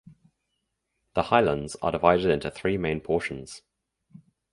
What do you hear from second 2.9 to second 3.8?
portions.